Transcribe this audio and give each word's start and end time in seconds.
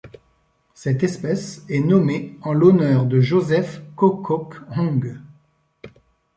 Cette 0.73 1.03
espèce 1.03 1.63
est 1.69 1.79
nommée 1.79 2.35
en 2.41 2.53
l'honneur 2.53 3.05
de 3.05 3.19
Joseph 3.21 3.83
Koh 3.95 4.15
Kok 4.17 4.55
Hong. 4.75 5.19